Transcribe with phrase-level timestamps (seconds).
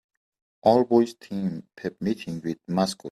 [0.63, 2.99] all boys team pep meeting with mascot